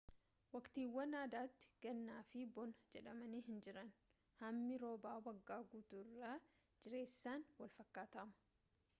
waqtiiwwan 0.51 1.11
addatti 1.23 1.67
ganna 1.81 2.15
fi 2.29 2.45
bona 2.55 2.87
jedhaman 2.95 3.35
hinjiran 3.47 3.91
hammi 4.39 4.79
roobaa 4.85 5.13
waggaa 5.27 5.59
guutuu 5.73 5.99
irra 6.05 6.31
jireessaan 6.87 7.45
walfakkaataama 7.61 8.35